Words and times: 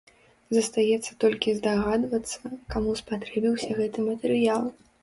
Застаецца 0.55 1.11
толькі 1.25 1.53
здагадвацца, 1.59 2.53
каму 2.77 2.99
спатрэбіўся 3.05 3.71
гэты 3.83 4.11
матэрыял. 4.13 4.63